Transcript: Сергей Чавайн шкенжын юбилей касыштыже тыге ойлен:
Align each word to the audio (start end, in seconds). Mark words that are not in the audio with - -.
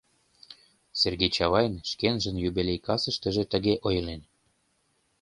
Сергей 0.99 1.31
Чавайн 1.37 1.73
шкенжын 1.89 2.35
юбилей 2.47 2.79
касыштыже 2.87 3.43
тыге 3.51 3.73
ойлен: 3.87 4.21